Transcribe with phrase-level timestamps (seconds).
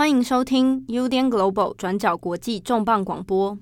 [0.00, 3.58] 欢迎收听 UDN Global 转角国际重磅广播。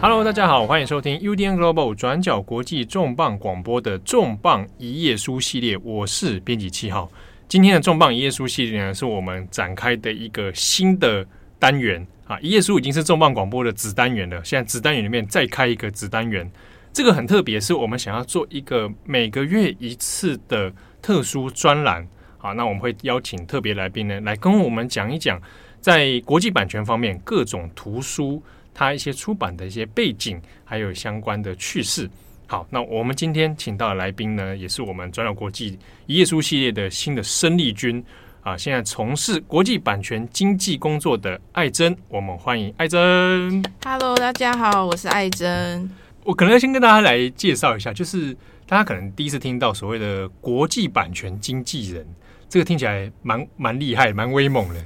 [0.00, 7.08] Hello，大家好，欢迎收听 UDN Global 转角国际重磅广播的重磅一页书系列，我是编辑七号。
[7.46, 11.24] 今天的重磅一页书系列呢，是我们展开的一个新的
[11.60, 12.38] 单元啊！
[12.40, 16.50] 一页书已经是重磅广播的子单元了，现在子单元里面再开一个子单元，
[16.92, 22.06] 这个很特别，是我们想要做一个每个月一次的特殊专栏
[22.38, 22.54] 好。
[22.54, 25.40] 那我们会邀请特别来宾呢，来跟我们讲一讲
[25.80, 32.08] 在国际版权方面各种图书它一些出版的一些背景，还有相关的趣事。
[32.46, 38.04] 好，那我们今天请到的来宾呢，也是我们转角国际一页书系列的新的生力军
[38.42, 43.62] 啊，现在从事国际版权经纪工作的艾珍，我们欢迎艾珍。
[43.84, 45.88] Hello，大家好，我是艾珍。
[46.24, 48.36] 我可能要先跟大家来介绍一下，就是
[48.66, 52.04] 大家可能第一次听到所谓的国际版权经纪人，
[52.48, 54.84] 这个听起来蛮蛮厉害、蛮威猛的。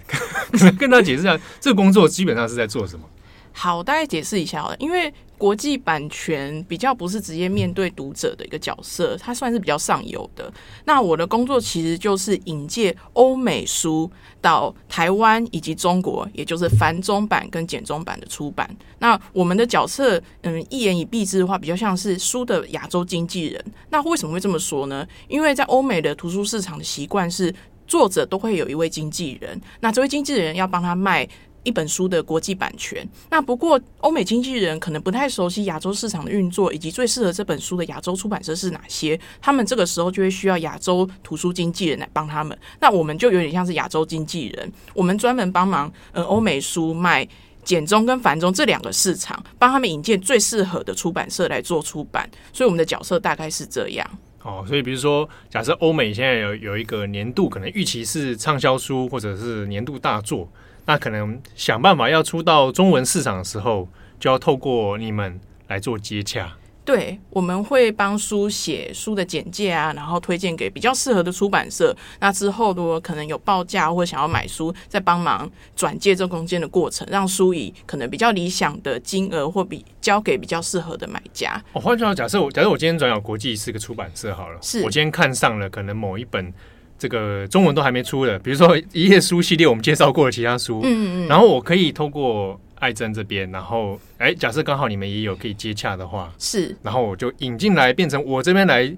[0.52, 3.08] 可 能跟大家解释一下，这个工作基本上是在做什么？
[3.58, 10.52] 好，大概解释一下好了，因为国际版权比较不是直接面对读者的一个角色，它算是比较上游的。
[10.84, 14.10] 那我的工作其实就是引介欧美书
[14.42, 18.68] 到台湾以及中国，也就是繁中版跟简中版的出版。
[18.98, 23.64] 那我们的角色，嗯，一言以蔽之的话，比较像是书的亚洲经纪人。
[23.88, 25.06] 那为什么会这么说呢？
[25.28, 27.54] 因为在欧美的图书市场的习惯是，
[27.86, 31.26] 作者都会有一位经纪人，那这位经纪人要帮他卖。
[31.66, 42.56] 一本书的国际版权，那不过欧美经纪人可能不太熟悉亚洲市场的运作，以及最适合这本书的亚洲出版社是哪些，他们这个时候就会需要亚洲图书经纪人来帮他们。
[42.78, 47.26] 那我们就有点像是亚洲经纪人，我们专门帮忙呃欧美书卖
[47.64, 52.30] 简中跟繁中这两个市场，帮他们引荐最适合的出版社来做出版。
[52.52, 54.08] 所以我们的角色大概是这样。
[54.44, 60.48] 哦，所以比如说，假设欧美现在有有一个年度可能预期是畅销书，或者是年度大作。
[60.86, 63.88] 那可能想办法要出到中文市场的时候，
[64.18, 66.56] 就要透过你们来做接洽。
[66.84, 71.92] 对，我们会帮书写书的简介啊，然后推荐给比较适合的出版社。
[72.20, 81.60] 那之后如果可能有报价或想要买书，再帮忙转介这中间的过程，让书以可能比较理想的金额或比交给比较适合的买家。
[81.72, 86.54] 哦，换句话假设我假设我今天转角国际是个出版社好了，是我今天看上了可能某一本。
[86.98, 98.90] 这个中文都还没出的，比如说一页书系列，我们介绍过的其他书，嗯嗯，然后我可以透过艾珍这边，然后哎，假设刚好你们也有可以接洽的话，是，然后我就引进来，变成我这边来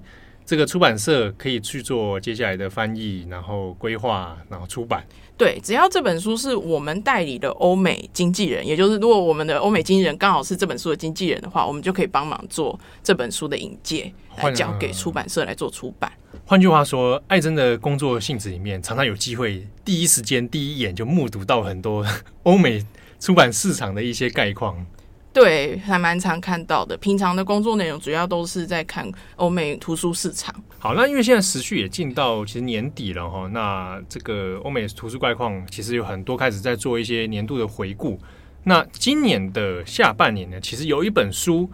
[0.49, 5.05] 这个出版社可以去做接下来的翻译，然后规划，然后出版。
[5.37, 16.11] 对，只要这本书是我们代理的欧美经纪人，也就是如果我们的欧美经纪人刚好是这本书的经纪人的话，我们就可以帮忙做这本书的引介，来交给出版社来做出版。
[16.47, 22.03] 换句话说，艾珍的工作性质里面，常常有机会第一时间、第一眼就目睹到很多
[22.41, 22.83] 欧美
[23.19, 24.83] 出版市场的一些概况。
[25.31, 26.97] 对，还蛮常看到的。
[26.97, 30.53] 平常的工作内容主要都是在看欧美图书市场。
[30.79, 38.19] 好，那因为现在时序也进到其实年底了哈，那这个欧美图书概况其实有很多开始在做一些年度的回顾。
[38.63, 41.69] 那今年的下半年呢，其实有一本书，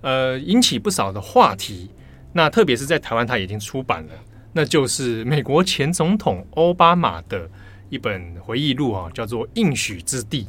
[0.00, 1.90] 呃，引起不少的话题。
[2.32, 4.12] 那特别是在台湾，它已经出版了，
[4.52, 7.48] 那就是美国前总统欧巴马的
[7.90, 10.44] 一本回忆录啊，叫做《应许之地》。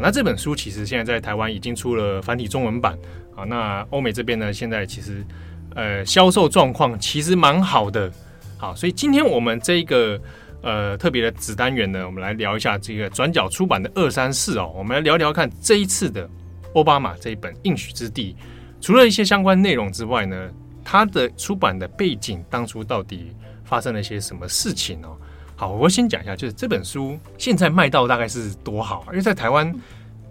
[0.00, 2.98] 那这本书其实现在在台湾已经出了繁体中文版
[3.34, 3.44] 啊。
[3.44, 5.24] 那欧美这边呢，现在其实
[5.74, 8.10] 呃销售状况其实蛮好的。
[8.56, 10.20] 好，所以今天我们这一个
[10.62, 14.72] 呃特别的子单元呢，我们来聊一下这个转角出版的二三四哦。
[14.76, 16.28] 我们来聊聊看这一次的
[16.74, 18.36] 欧巴马这一本《应许之地》，
[18.84, 20.50] 除了一些相关内容之外呢，
[20.84, 23.32] 它的出版的背景当初到底
[23.64, 25.16] 发生了一些什么事情哦？
[25.60, 29.04] 好，我先讲一下，就是这本书现在卖到大概是多好？
[29.08, 29.74] 因为在台湾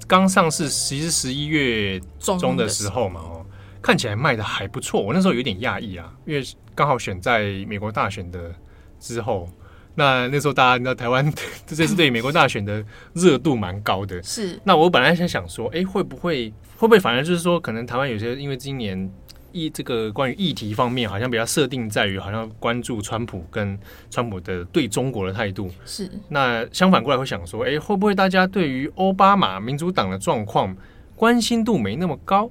[0.08, 3.46] 刚上市，其实十一月中的时候嘛，哦，
[3.82, 5.02] 看起来卖的还不错。
[5.02, 6.42] 我那时候有点讶异啊，因为
[6.74, 8.56] 刚好选在美国大选的
[9.02, 9.50] 之后，
[9.96, 11.30] 那那时候大家知道台湾
[11.68, 12.82] 这次对美国大选的
[13.12, 14.24] 热度蛮高的。
[14.24, 19.12] 是，那我本来想想说，哎，会不会会不会反而就是说，可能台湾有些因为今年。
[19.52, 23.78] 议这个关于议题方面，好像比较设定在于好像关注川普跟
[24.10, 25.70] 川普的对中国的态度。
[25.86, 30.76] 是，那相反过来会想说，哎，会不会大家对于奥巴马民主党的状况
[31.16, 32.50] 关心度没那么高？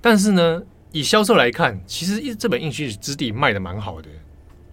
[0.00, 0.62] 但是呢，
[0.92, 4.08] 以销售来看，其实这本《应许之地》卖的蛮好的。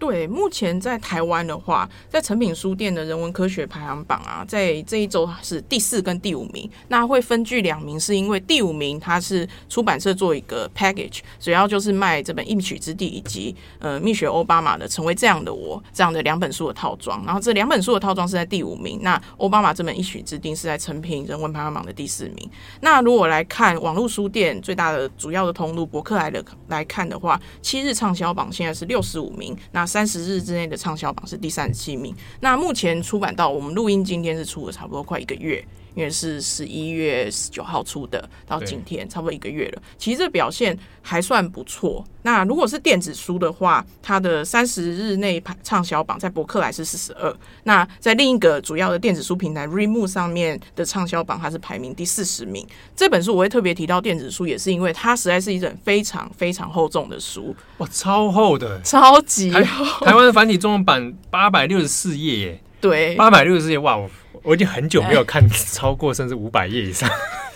[0.02, 6.68] 对，目前在台湾的话，在诚品书店的人文科学排行榜啊，在这一周是第四跟第五名。
[6.88, 17.24] 那会分居两名，是因为第五名它是出版社做一个 package，主要就是卖这本《一曲之地》以及呃蜜雪欧巴马的《成为这样的我》这样的两本书的套装。
[17.24, 18.98] 然后这两本书的套装是在第五名。
[19.02, 22.50] 那欧巴马这本《一曲之地》是在诚品人文排行榜的第四名。
[22.80, 29.56] 那如果来看网络书店最大的主要的通路博客来的来看的话，七日畅销榜现在是六十五名。
[29.70, 32.14] 那三十日之内的畅销榜是第三十七名。
[32.40, 35.62] 那目前出版到我们录音今天是出了差不多快一个月。
[35.94, 39.82] 因为是十一月十九号出的，到今天差不多一个月了。
[39.98, 42.04] 其实这表现还算不错。
[42.24, 47.34] 那如果是电子书的话，它的三十日内畅销榜在博客来是四十二。
[47.64, 52.66] 那在另一个主要的电子书平台 Readmoo 上面的畅销榜，它是排名第四十名。
[52.94, 57.54] 这本书我会特别提到电子书，也是因为它实在是一本非常非常厚重的书。
[57.78, 60.06] 哇，超厚的，超级厚。
[60.06, 62.60] 台湾的繁体中文版八百六十四页耶。
[62.80, 63.96] 对，八百六十四页，哇！
[63.96, 64.08] 我
[64.42, 67.08] 我已经很久没有看超过甚至五百页以上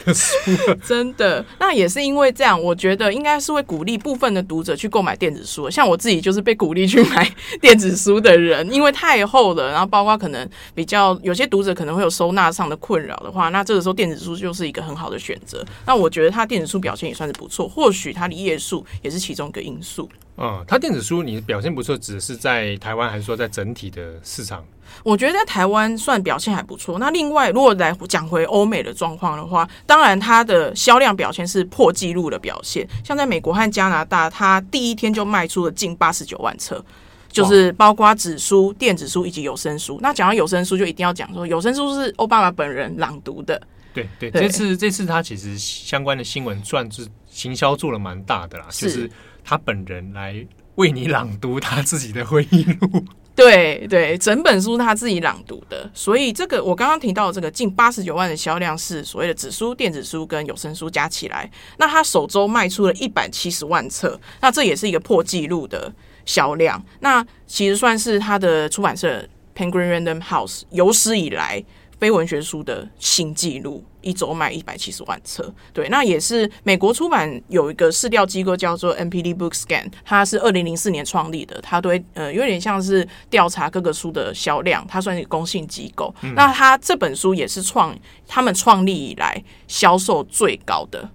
[0.05, 0.37] 的书
[0.69, 0.77] 了。
[0.87, 5.69] 真的，那也是因为这样，我觉得应该是会鼓励部分的读者去购买电子书。
[5.69, 7.29] 像我自己就是被鼓励去买
[7.61, 15.65] 电子书的人，因为太厚了，然后包括可能比较有些读者可能会有收纳上的困扰的话，那这个时候电子书就是一个很好的选择。
[15.85, 20.09] 那我觉得它电子书表现也算是不错，或许它的页数也是其中一个因素。
[20.38, 24.65] 嗯，它电子书你表现不错，只是在台湾还是说在整体的市场？
[25.03, 26.99] 我觉得在台湾算表现还不错。
[26.99, 32.87] 那另外，如果来讲回欧美的状况的话，当然它的销量表现是破纪录的表现。
[33.05, 36.85] 像在美国和加拿大，它第一天就卖出了近八十九万册，
[37.29, 39.99] 就是包括纸书、电子书以及有声书。
[40.03, 43.61] 那讲到有声书，就一定要讲说有声书是欧巴马本人朗读的。
[43.93, 49.11] 对对，对，这次这次他其实相关的新闻算是行销做了蛮大的啦，是就是
[49.43, 53.05] 他本人来为你朗读他自己的回忆录。
[53.37, 65.93] 对对，整本书他自己朗读的，所以这个我刚刚提到的这个近八十九万的销量是所谓的纸书、电子书跟有声书加起来，那他首周卖出了一百七十万册，那这也是一个破纪录的
[66.25, 69.23] 销量，那其实算是他的出版社
[69.55, 71.62] Penguin Random House 有史以来。
[71.99, 75.53] 非文学书的新纪录，一周卖一百七十万册。
[75.73, 86.15] 对，那也是美国出版有一个市调机构叫做 NPD Bookscan，它是二零零四年创立的，它对呃有点像是调查各个书的销量，它算是公信机构。
[86.23, 87.97] 嗯、那它这本书也是创
[88.27, 91.09] 他们创立以来销售最高的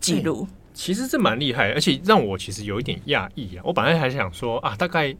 [0.00, 0.48] 记录。
[0.72, 3.62] 其实这蛮厉害，而且让我其实有一点讶异啊！
[3.62, 5.14] 我本来还想说啊，大概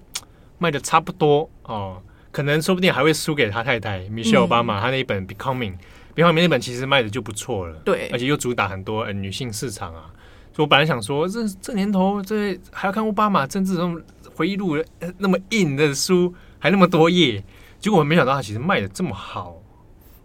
[0.56, 2.02] 卖的差不多哦。
[2.32, 5.72] 可能说不定还会输给他太太米歇尔·奥巴马，他那一本《Becoming》，
[6.16, 10.10] 《Becoming》那本其实卖的就不错了，对，而且又主打很多呃女性市场啊。
[10.54, 14.02] 所以我本来想说，这这年头这还要看奥巴马政治这种
[14.34, 14.76] 回忆录
[15.18, 17.44] 那么硬的书，还那么多页，
[17.78, 19.61] 结果我没想到他其实卖的这么好。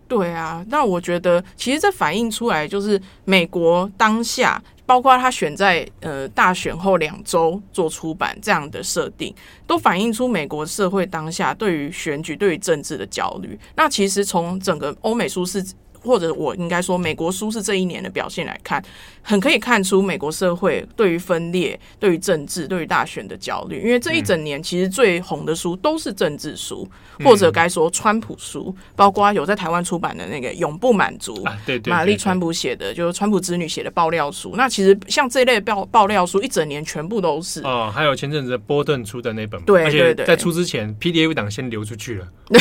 [0.07, 4.61] 对啊，那我觉得其实这反映出来就是美国当下。
[4.87, 9.35] 包括他选在呃大选后两周做出版这样的设定，
[9.67, 13.59] 都反映出美国社会当下对于选举、对于政治的焦虑。
[13.75, 15.61] 那其实从整个欧美书市。
[16.07, 18.81] 或者我应该说，美国书是这一年的表现来看，
[19.21, 23.81] 很可以看出美国社会对于分裂、对于政治、对于大选的焦虑。
[23.81, 26.89] 因为这一整年其实最红的书都是政治书，
[27.25, 34.53] 或者该说川普书，包括有在台湾出版的那个《永不满足》，对对，玛丽川普写的，就是川普子女写的爆料书。
[34.55, 37.91] 那其实像这一类爆爆料书，一整年全部都是哦。
[37.93, 42.27] 还有前阵子波顿出的那本，对对对，在出之前，PDF 档先流出去了。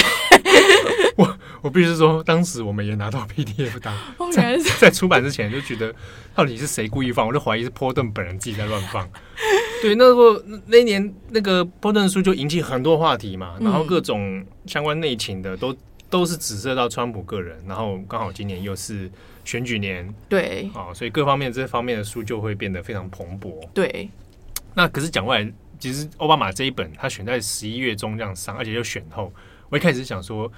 [1.17, 3.97] 我我必须说，当时我们也拿到 PDF 档，
[4.33, 5.93] 在在出版之前就觉得，
[6.35, 7.27] 到底是谁故意放？
[7.27, 9.09] 我就怀疑是波顿本人自己在乱放。
[9.83, 15.77] 对，那时候那一年那个波顿书就引起很多话题嘛，然后各种相关内情的都
[16.09, 19.11] 都是指涉到川普个人，然后刚好今年又是
[19.45, 23.67] 选举年，对，啊，所以各方面这方面的书就会变得非常蓬勃。
[23.75, 24.09] 对，
[24.75, 29.33] 那可是讲过来，其实奥巴马这一本他选在十一月中这样上，而且又选后，
[29.69, 30.51] 我一开始想说。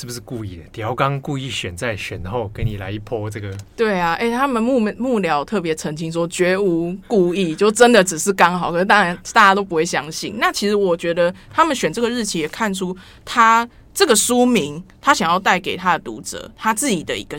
[0.00, 0.62] 是不是故意的？
[0.72, 3.54] 调刚故意选在选后给你来一波这个？
[3.76, 8.72] 对啊，哎、他们幕幕僚特别澄清说绝无故意，就真的只是刚好。
[8.72, 10.36] 可是当然大家都不会相信。
[10.38, 17.38] 那其实我觉得他们选这个日期也看出他这个书名，他想要带给他的读者他自己的一个。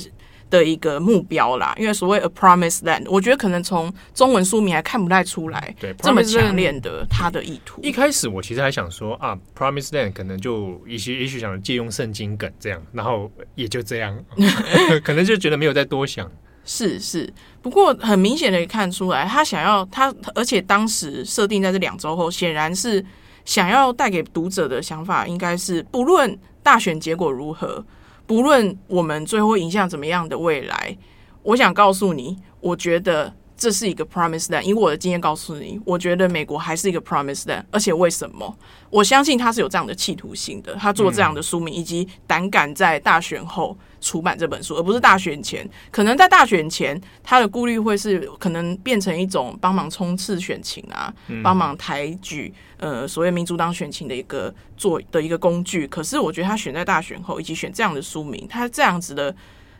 [0.51, 7.81] 的一个目标啦，因为所谓 A Promised Land，我觉得可能从中文书名还看不太出来，对，这么强烈的他的意图。
[7.81, 14.15] 一开始我其实还想说啊，Promised Land 可能就一些也许想借用圣经梗这样，然后也就这样，
[15.03, 16.29] 可能就觉得没有再多想。
[16.63, 17.27] 是是，
[17.61, 23.03] 不过很明显的看出来，他想要他，而且当时设定在这两周后，显然是
[23.45, 27.83] 想要带给读者的想法，应该是不论大选结果如何，
[28.25, 30.97] 不论我们最后影响怎么样的未来，
[31.43, 33.33] 我想告诉你，我觉得。
[33.57, 38.57] 这是一个 promise land，以我的经验告诉你，我觉得美国还是一个 promise land，而且为什么？
[38.89, 45.65] 我相信他是有这样的企图心的，他做这样的书名，以及胆敢在大选后出版这本书，而不是大选前。
[45.89, 55.87] 可能在大选前，他的顾虑会是可能变成一种帮忙冲刺选情啊，帮忙抬举呃所谓民主党选情的一个做的一个工具。
[55.87, 59.33] 可是我觉得他选在大选后，以及选这样的书名，他这样子的。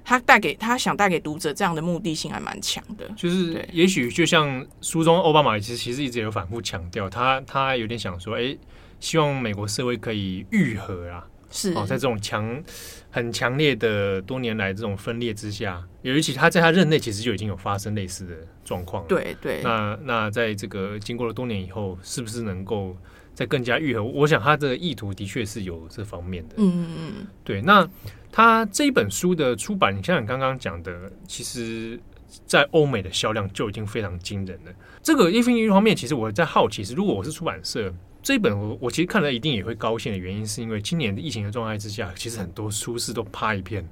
[0.03, 8.57] 他带给他想带给读者这样的目的性还蛮强的，就是也许就像书中奥巴马其实其实一直有反复强调，他他有点想说，哎，
[8.99, 12.63] 希望美国社会可以愈合啊，是哦，在这种强
[13.12, 18.34] 很强烈的多年来这种分裂之下，尤其他在他任内其实就已经有发生类似的
[18.65, 19.62] 状况，对对。
[19.62, 22.98] 那那在这个经过了多年以后，是不是能够
[23.36, 24.03] 再更加愈合？
[24.03, 27.88] 我想他的意图的确是有这方面的，嗯嗯嗯，对，那。
[28.34, 32.00] 他这一本书的出版，你像你刚刚讲的，其实，
[32.46, 34.72] 在欧美的销量就已经非常惊人了。
[35.03, 43.87] 这个一一方面，其实我在好奇是，如果我是出版社，这一本我我其实看了一定也会高兴的原因，是因为今年的疫情的状态之下，其实很多书市都趴一片。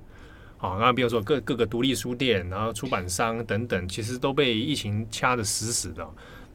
[0.57, 6.07] 好，那比如说各各个独立书店，然后出版商等等，其实都被疫情掐得死死的。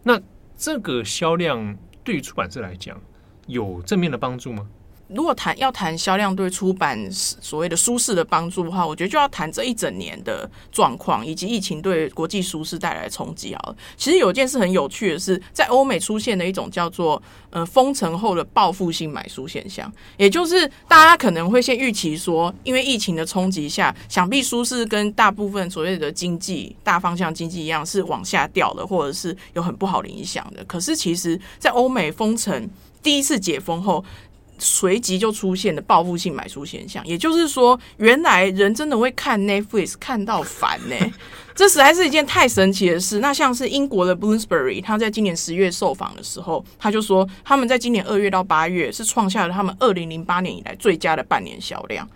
[0.03, 0.21] 那
[0.57, 3.01] 这个销量对于出版社来讲，
[3.47, 4.69] 有正面的帮助吗？
[5.09, 13.77] 如果谈要谈销量对出版所谓的舒适的帮助的话，我觉得就要谈这一整年的状况，以及疫情对国际舒适带来冲击好了。
[13.97, 30.65] 其实有一件事很有趣的是，在欧美出现的一种叫做呃封城后的报复性买书现象，也就是大家可能会先预期说，因为疫情的冲击下，想必舒适跟大部分所谓的经济大方向经济一样是往下掉的，或者是有很不好的影响的。
[30.65, 32.69] 可是其实，在欧美封城
[33.03, 34.03] 第一次解封后，
[34.65, 41.13] 随即就出现的报复性买书现象，也就是说，原来人真的会看 Netflix 看到烦呢、欸，
[41.55, 43.19] 这实在是一件太神奇的事。
[43.19, 52.09] 那像是英国的 Bloomsbury，他在今年十月受访的时候，他就说，他们在今年二月到八月是创下了他们二零零八年以来最佳的半年销量，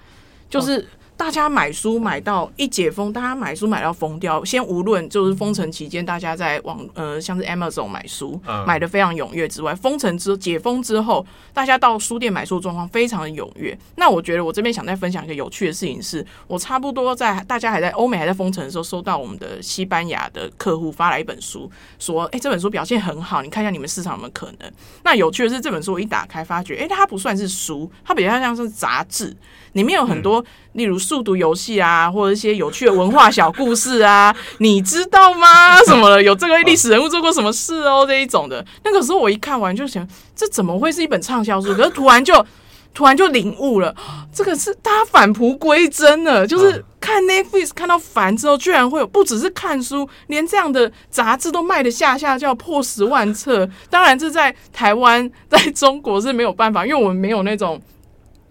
[0.49, 0.89] 就是。
[1.19, 4.43] 大家买书买到一解封，大家买书买到疯掉。
[4.45, 13.77] 先无论就是封城期间，大家在网呃像是 Amazon 买书买的非常踊跃之外，封城之解封之后，大家到书店买书状况非常的踊跃。
[13.97, 24.73] 那我觉得我这边想再分享一个有趣的事情是，我差不多在大家还在欧美还在封城的时候，收到我们的西班牙的客户发来一本书，说：“哎、欸，这本书表现很好，你看一下你们市场有没有可能？”
[25.03, 29.37] 那有趣的是，这本书我一打开发觉，哎、欸，它不算是书，它比较像是杂志，
[29.73, 30.45] 里面有很多。
[30.75, 35.79] 例如速读游戏啊，或者一些有趣的文化小故事啊，你知道吗？
[35.87, 38.63] 什么的，有这个历史人物做过什么事哦，这一种的。
[38.85, 41.75] 那个时候我一看完就想，这怎么会是一本畅销书？
[41.75, 42.45] 可是突然就
[42.93, 43.95] 突然就领悟了，
[44.35, 46.47] 这个是大家返璞归真了。
[46.47, 53.67] 就是看 Netflix 看到烦之后，居然会有不只是看书，连这样的杂志都卖得下下叫破十万册。
[53.89, 57.81] 当然，这在台湾、在中国是没有办法，因为我们没有那种。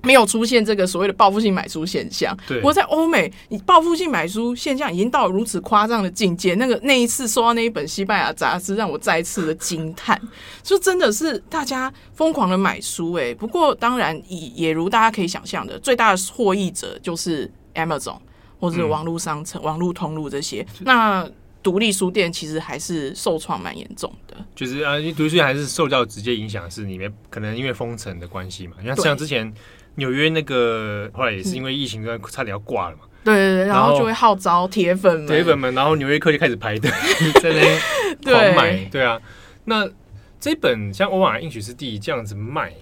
[0.07, 2.35] 没有出现这个所谓的报复性买书现象。
[2.47, 2.59] 对。
[2.59, 6.55] 不过在欧美，你报复性买书现象已经到了如此夸张的境界。
[6.55, 10.19] 那个那一次收到那一本西班牙杂志，让我再次的惊叹，
[10.63, 13.33] 就真的是大家疯狂的买书哎。
[13.33, 18.17] 不过当然也也如大家可以想象的，最大的获益者就是 Amazon
[18.59, 20.65] 或者网络商城、嗯、网络通路这些。
[20.79, 21.29] 那
[21.61, 24.37] 独立书店其实还是受创蛮严重的。
[24.55, 28.77] 就是啊，独立书店还是受到直接影响，是里面可能因为封城的关系嘛。
[28.85, 29.53] 像像之前。
[29.97, 33.03] 纽约那个后来也是因为疫情，差点要挂了嘛。
[33.23, 36.89] 对对对，然后就会号召铁粉们，铁粉们，然后纽约客就开始排队
[37.43, 37.81] 在那边
[38.23, 38.85] 狂买。
[38.85, 39.19] 对，啊，
[39.65, 39.87] 那
[40.39, 42.73] 这本像欧玛英许之地这样子卖，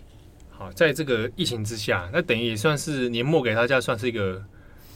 [0.52, 4.42] 好，在这个疫情之下，那等于也算是年末给大家算是一个。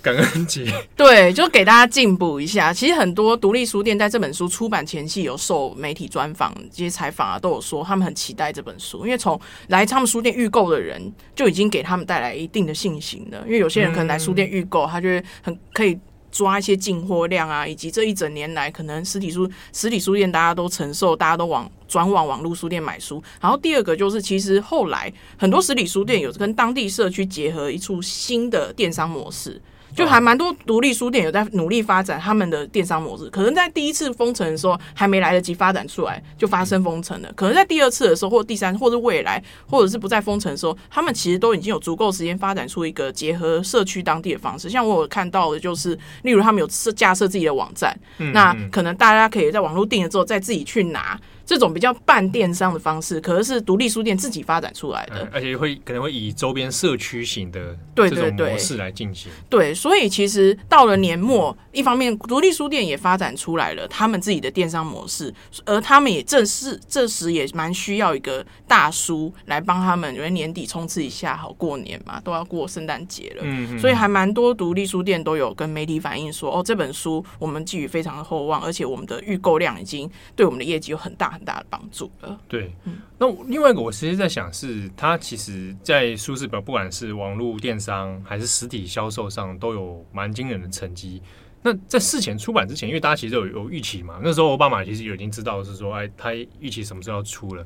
[0.01, 0.65] 感恩节，
[0.95, 2.73] 对，就给大家进步一下。
[2.73, 13.43] 其实很多独立书店在这本书出版前夕有受媒体专访、这些采访啊，都有说他们很期待这本书，因为从来他们书店预购的人就已经给他们带来一定的信心了。
[13.45, 15.99] 因为有些人可能来书店预购，他就会很可以
[16.31, 23.21] 抓一些进货量啊，以及这一整年来可能实体书实体书店大家都承受，大家都往转往网络书店买书。
[23.41, 29.61] 然后第二个就是，其实后来很多实体书店有跟当地社区结合一处新的电商模式。
[29.95, 33.29] 就还蛮多独立书店有在努力发展他们的电商模式。
[33.29, 37.31] 可能在第一次封城的时候还没来得及发展出来，就发生封城了。
[37.35, 44.69] 可能在第二次的时候，或第三，或是未来，或者是不再封城的时候，他们其实都已经有足够时间发展出一个结合社区当地的方式。
[44.69, 47.97] 像我有看到的，就是例如他们有设架设自己的网站，
[48.33, 51.19] 那可能大家可以在网络订了之后再自己去拿。
[51.49, 59.31] 这种比较半电商的方式，可能是独立书店自己发展出来的，而且会可能会以周边社区型的这种模式来进行。
[59.49, 65.33] 对，对，对，所以其实到了年末，一方面独立书店也发展出来了他们自己的电商模式，
[65.65, 81.38] 而他们也正是这时也蛮需要一个大书来帮他们，因为年底冲刺一下，好过年嘛，都要过圣诞节了，嗯嗯，所以还蛮多独立书店都有跟媒体反映说，哦，这本书我们寄予非常的厚望，而且我们的预购量已经对我们的业绩有很大。
[81.39, 82.39] 很大的帮助了。
[82.47, 82.75] 对，
[83.17, 91.21] 那另外一个我其实在想是，它其实，在舒适表不管是网络电商还是实体销售上，都有蛮惊人的成绩。
[91.61, 97.65] 那在事前出版之前，因为大家其实有有预期嘛，那时候奥巴马其实有已经知道是说，哎，他预期什么时候要出了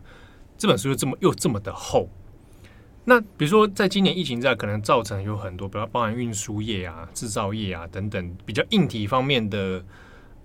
[0.57, 2.07] 这本书又这么又这么的厚。
[3.05, 9.83] 那比如说，在今年疫情在可能造成有很多，比如包含运输业啊、制造业啊等等比较硬体方面的。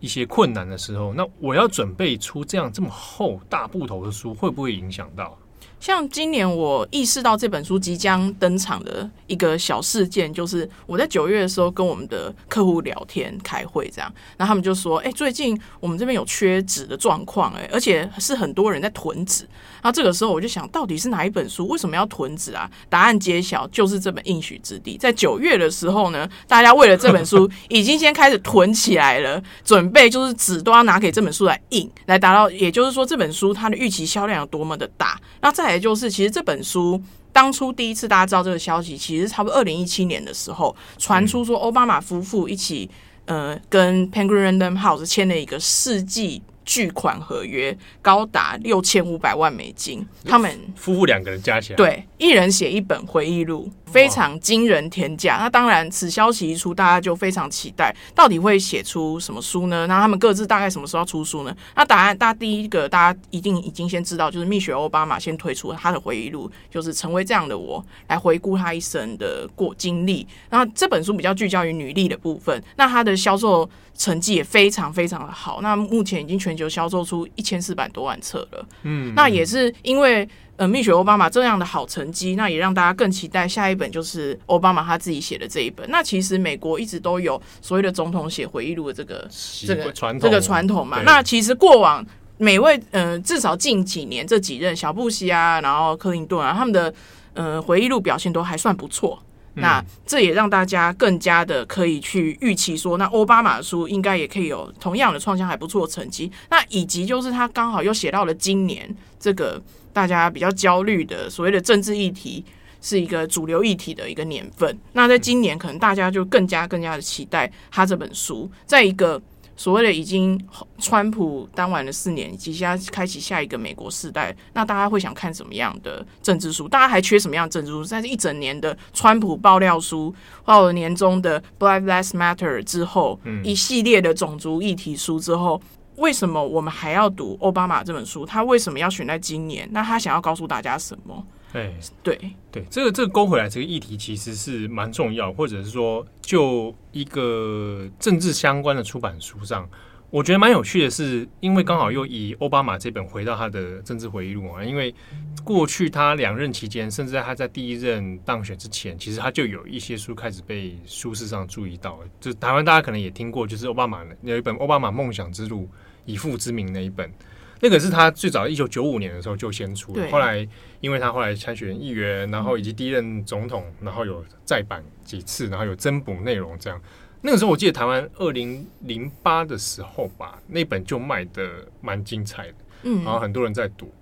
[0.01, 5.37] 一些困难的时候，那我要准备出这样这么厚大部头的书，会不会影响到？
[5.81, 19.49] 像今年我意识到这本书即将登场的一个小事件，就是我在九月的时候跟我们的客户聊天开会，这样，那他们就说：“哎，最近我们这边有缺纸的状况，哎，而且是很多人在囤纸。”
[19.83, 21.69] 那这个时候我就想到底是哪一本书？
[21.69, 22.69] 为什么要囤纸啊？
[22.89, 24.97] 答案揭晓，就是这本《应许之地》。
[24.99, 35.19] 在九月的时候呢，大家为了这本书 已经先开始囤起来了，准备就是纸都要拿给这本书来印，来达到，也就是说这本书它的预期销量有多么的大。
[35.41, 37.01] 那在也就是，其实这本书
[37.33, 42.89] 当初第一次大家知道这个消息，其实差不多二零一七年的时候传出说，奥巴马夫妇一起
[43.27, 50.07] 呃跟 Penguin Random House 签了一个世纪巨款合约，高达六千五百万美金。
[50.25, 53.71] 他们夫妇两个人加起来，对，一人写一本回忆录。
[53.89, 59.87] 非常惊人天价，那当然，此消息一出，大家就非常期待，到底会写出什么书呢？
[59.87, 61.57] 那他们各自大概什么时候要出书呢？
[61.75, 70.27] 那答案，大家第一个，大家一定已经先知道，就是蜜雪欧巴马先推出他的回忆录，就是成为这样的我，来回顾他一生的过经历。
[70.51, 73.67] 那这本书比较聚焦于女力的部分，那它的销售
[73.97, 78.69] 成绩也非常非常的好，那目前已经全球销售出一千四百多万册了。
[78.83, 80.29] 嗯，那也是因为。
[80.59, 85.89] 呃，蜜雪奥巴马这样的好成绩，那也让大家更期待下一本就是奥巴马他自己写的这一本。
[85.89, 89.29] 那其实美国一直都有所谓的总统写回忆录的这个
[89.65, 91.01] 这个传这个传统嘛。
[91.05, 92.05] 那其实过往
[92.39, 96.93] 每位呃，至少近几年这几任小布希啊，然后克林顿啊，他们的
[97.35, 99.17] 呃回忆录表现都还算不错。
[99.55, 106.33] 那这也让大家更加的可以去预期说，那奥巴马的书应该也可以有同样的创新还不错的成绩。
[106.51, 109.63] 那以及就是他刚好又写到了今年这个。
[109.93, 112.45] 大家比较焦虑的所谓的政治议题
[112.81, 114.79] 是一个主流议题的一个年份。
[114.93, 119.21] 那在今年，可能大家就更加更加的期待他这本书，在一个
[119.57, 120.41] 所谓的已经
[120.79, 124.33] 川普当完了四年，即将开启下一个美国时代。
[124.53, 126.69] 那大家会想看什么样的政治书？
[126.69, 127.83] 大家还缺什么样的政治书？
[127.83, 135.61] 在这一整年的川普爆料书，到了年终的 Black Lives Matter 之后，一系列的种族议题书之后。
[135.99, 138.25] 为什么我们还要读奥巴马这本书？
[138.25, 139.69] 他为什么要选在今年？
[139.73, 141.27] 那他想要告诉大家什么？
[141.51, 142.19] 对对
[142.53, 149.67] 对，这个这个勾回来，这个议题其实是蛮重要，或者是说，就一个政治相关的出版书上，
[150.11, 154.95] 我觉得蛮有趣的是，因为刚好又以奥巴马这本回到他的政治回忆录啊，因为
[155.43, 165.63] 过去他两任期间，甚至在他在第一任当选之前，其实他就有一些书开始被书市上注意到，就台湾大家可能也听过，就是奥巴马有一本《奥巴马梦想之路》。
[166.09, 167.13] 以父之名那一本，
[167.61, 170.09] 那个是他最早一九九五年的时候就先出了。
[170.11, 170.49] 后来
[170.81, 176.81] 因为他后来参选议员，然后以及第一任总统，然后有再版几次，然后有增补内容这样。
[177.21, 183.93] 那个时候我记得台湾二零零八的时候吧，那本就卖的蛮精彩的，嗯，然后很多人在读。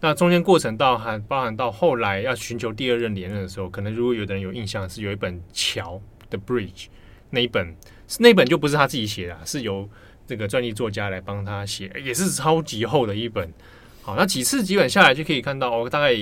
[0.00, 5.94] 那中间过程到还包含到后来要寻求第二任连任的时候，可能如果有的人有印象，是有一本《桥》
[6.30, 6.88] 的 Bridge
[7.30, 7.74] 那一本，
[8.18, 9.88] 那一本就不是他自己写的，是由。
[10.26, 13.52] 这个专利作家来帮他写，也是超级厚的一本。
[14.02, 16.14] 好，那几次几本下来，就可以看到哦，大概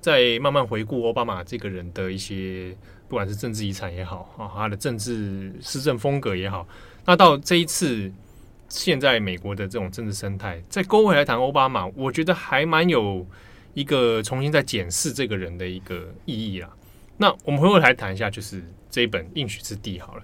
[0.00, 2.76] 在慢慢回顾奥巴马这个人的一些，
[3.08, 6.66] 不管是政治遗产也好，啊，他的政治施政风格也好。
[7.04, 8.10] 那到这一次，
[8.68, 13.26] 现在美国的这种政治生态，再勾回来谈奥巴马，我觉得还蛮有
[13.74, 16.70] 一个重新再检视这个人的一个意义啊。
[17.16, 20.22] 那我们回过来谈一下，就是这一本《应许之地》好了。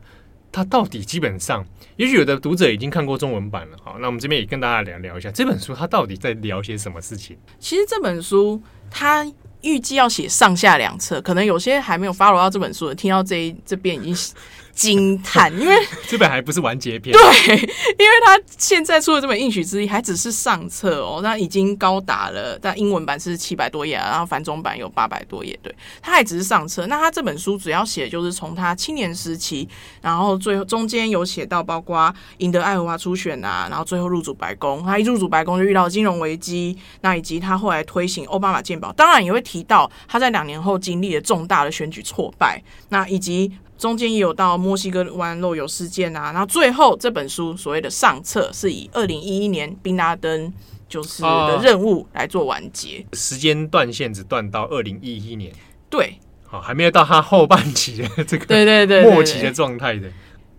[0.50, 1.64] 他到底基本上，
[1.96, 3.76] 也许有的读者已经看过中文版了。
[3.82, 7.37] 好，那我们这边也跟大家聊聊一下这本书，他到底在聊些什么事情？
[7.59, 9.26] 其实这本书他
[9.62, 14.35] 预计要写上下两册，可能有些还没有 follow 到这本书的，听到这一这边已经。
[14.77, 15.75] 惊叹， 因为
[16.07, 17.17] 这本还不是完结篇。
[17.17, 22.59] 对，因为他现在出的这本《应许之地》还只是上册哦，那已经高达了。
[22.61, 25.59] 但英文版是七百多页，然后繁中版有八百多页。
[25.62, 26.87] 对，他还只是上册。
[26.87, 29.67] 那他这本书主要写的就是从他青年时期，
[30.03, 34.85] 然后最后中间有写到包括赢得爱荷华初选啊，然后最后入主白宫。
[34.85, 43.51] 他一入主白宫就遇到金融危机，那以及他后来推行奥巴马健保，当然也会提到他在两年后经历了重大的选举挫败，那以及。
[43.79, 50.53] 中间也有到墨西哥湾漏油事件啊，然后最后这本书所谓的上册是以二零一一年宾拉登
[50.89, 55.53] 就是的任务来做完结，哦、时间断线只断到二零一一年，
[55.91, 59.05] 对，好，还没有到他后半期的这个对对对。
[59.05, 60.09] 末期的状态的，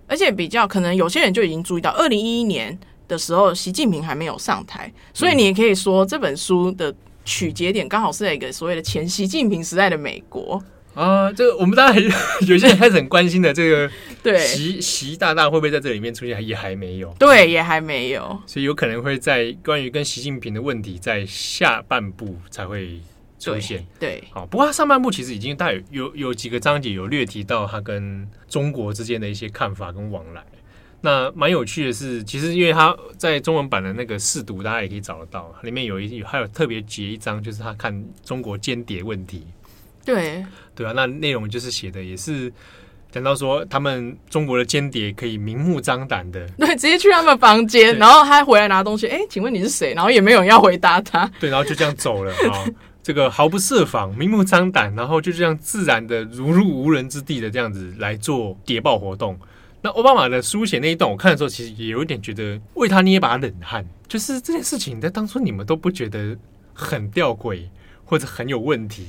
[0.07, 2.77] 而且比较可能有些人就已经注意到二零一一年
[3.07, 6.93] 的时候，习近平还没有上台，所以你也可以说这本书的
[7.25, 10.61] 取节点刚好是在一个所谓的前习近平时代的美国。
[10.97, 12.03] 啊，这个我们当然
[12.47, 13.87] 有些人开始很关心的，这个
[14.23, 22.99] 对习习大大会不会在这里面出现，也还没有，对，也还没有，所以有可能会在关于跟习近平的问题，在下半部才会
[23.37, 23.85] 出现。
[23.99, 30.43] 对，对好，不过他上半部其实已经大有有有几个章节有略提到他跟中国之间的一些看法跟往来。
[31.01, 39.45] 那蛮有趣的是，其实因为他在中文版的那个试读，大家也可以找得到，里面有一还有特别截一章，就是他看中国间谍问题。
[40.13, 42.51] 对对啊，那内容就是写的也是
[43.11, 49.93] 讲到说，他们中国的间谍可以明目张胆的，对，直接去他们房间，然后他回来拿东西，哎，请问你是谁？
[49.93, 52.65] 然后也没有人要回答他， 对，然后就这样走了啊，
[53.03, 59.39] 这个毫不设防，明目张胆，然后就这样自然的如入无人之地的这样子来做谍报活动。
[59.81, 66.35] 那奥巴马的书写那一段，我看的时候其实也有一点觉得为他捏把冷汗，就是这件事情在当初你们都不觉得
[66.73, 67.63] 很吊诡
[68.03, 69.07] 或者很有问题。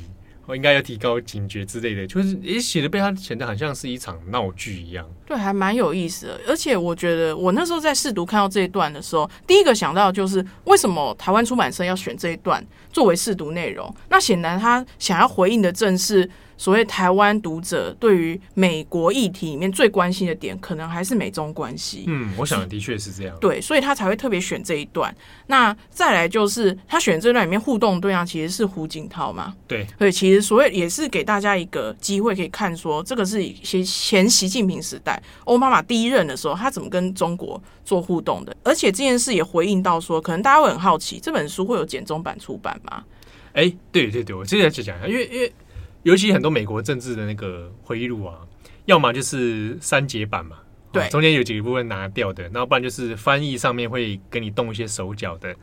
[0.48, 5.06] 我应该要提高警觉之类的，就是也写的被他写的很像是一场闹剧一样。
[5.26, 6.40] 对，还蛮有意思的。
[6.48, 13.94] 而且我觉得我那时候在试读看到这一段的时候，第一个想到就是为什么台湾出版社要选这一段作为试读内容？
[14.08, 16.28] 那显然他想要回应的正是。
[16.58, 22.04] 所谓台湾读者对于美国议题里面最关心的点，可能还是美中关系。
[22.08, 23.34] 嗯，我想的确是这样。
[23.40, 25.14] 对，所以他才会特别选这一段。
[25.46, 29.54] 那再来就是他选这段里面互动对象其实是胡锦涛嘛？
[29.68, 38.56] 对，所以其实所谓也是给大家一个机会，可以看说这个是前前习近平时代奥巴马第一任的时候，他怎么跟中国做互动的。
[38.64, 43.04] 而且这件事也回应到说，可能大家会很好奇，这本书会有简中版出版吗？
[43.52, 45.52] 哎、欸，对对对，我接下来就讲一下，因为因为。
[46.02, 48.38] 尤其很多美国政治的那个回忆录啊，
[48.86, 50.56] 要么就是删节版嘛，
[50.92, 55.54] 对，中间有几个部分拿掉的，然后不然就是翻译上面会给你动一些手脚的。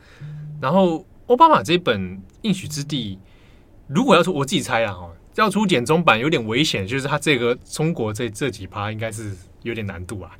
[0.60, 2.00] 然后奥巴马这本
[2.42, 3.16] 《应许之地》，
[3.86, 10.30] 如果要出，我自己猜啊，哦，要出简中版有点危险，就是他这个中国这这几趴应该是有点难度啊。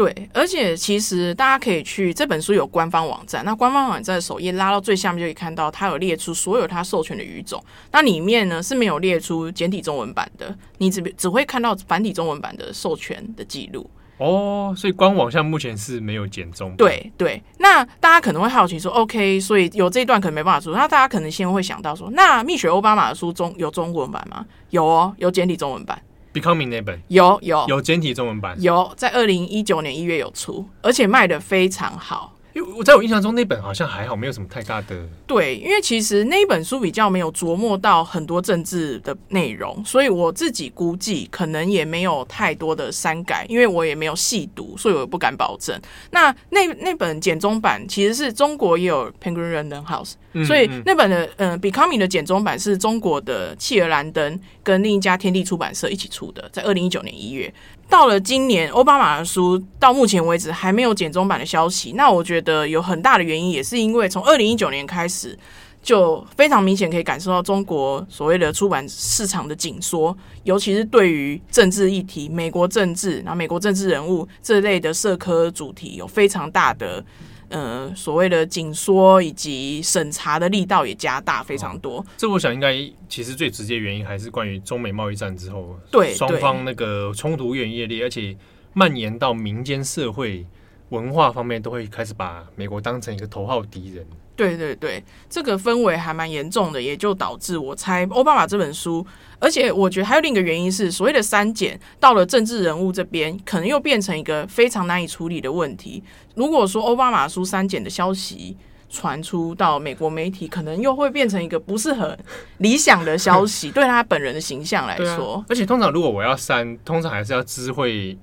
[0.00, 13.90] 对，而且其实大家可以去这本书有官方网站，那官方网站的首页拉到最下面就可以看到，它有列出所有它授权的语种，那里面呢是没有列出简体中文版的，你只只会看到繁体中文版的授权的记录。
[14.16, 16.76] 哦，所以官网上目前是没有简中版。
[16.78, 24.46] 对对，那大家可能会好奇说，OK，所以有这一段可能没办法出，那大家可能先会想到说，那蜜雪奥巴马的书中有中文版吗？
[24.70, 26.00] 有哦，有简体中文版。
[26.32, 27.64] Becoming 那本有有。
[27.68, 32.36] 有简体中文版，有在二零一九年一月有出，而且卖的非常好。
[32.52, 34.96] 因为我在我印象中那本好像还好，没有什么太大的。
[35.26, 45.80] 对，因为其实那一本书比较没有琢磨到很多政治的内容，所以我自己估计可能也没有太多的删改，因为我也没有细读，所以我也不敢保证。
[46.10, 57.52] 那那那本简中版其实是中国也有 Penguin Random House，所以那本的嗯、呃、Becoming 的简中版是中国的契尔兰登跟另一家天地出版社一起出的，在二零一九年一月。
[57.90, 61.92] 到了今年，奥巴马的书到目前为止还没有简中版的消息。
[61.92, 65.36] 那我觉得有很大的原因，也是因为从二零一九年开始，
[65.82, 77.04] 就非常明显可以感受到中国所谓的出版市场的紧缩，尤其是对于政治议题、美国政治，然后美国政治人物这类的社科主题有非常大的。
[77.50, 81.98] 呃，所谓的紧缩以及审查的力道也加大非常多。
[81.98, 82.74] 哦、这我想应该
[83.08, 88.36] 其实最直接原因还是关于中美贸易战之后，对双方那个冲突越演越烈，而且
[88.72, 90.46] 蔓延到民间社会，
[90.90, 94.06] 文化方面都会开始把美国当成一个头号敌人。
[94.40, 99.06] 对对对，这个氛围还蛮严重的，也就导致我猜奥巴马这本书，
[99.38, 106.02] 而且我觉得还有另一个原因是，所谓的删减到了政治人物这边，可能又变成一个非常难以处理的问题。
[106.34, 108.56] 如果说奥巴马书删减的消息
[108.88, 112.18] 传出到美国媒体，可能又会变成一个不是很
[112.58, 115.34] 理想的消 息，对他本人的形象来说。
[115.34, 118.18] 啊、而且通常如果我要删，通常还是要知会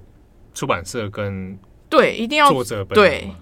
[0.53, 3.35] 出版社跟对，一定要作者本人嘛。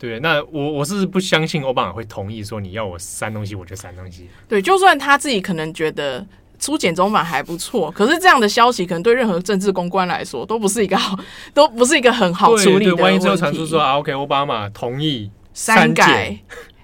[0.00, 4.26] 对，那我我是不相信欧巴马会同意说你要我删东西我就删东西。
[4.48, 6.26] 对，就算他自己可能觉得
[6.58, 11.14] 出简中版还不错，可是这样的消息可能对任何政治公关来说都不是一个好，
[11.52, 13.02] 都不是一个很好处理的问题。
[13.02, 16.34] 万一最后传出说啊，OK，奥巴马同意删改，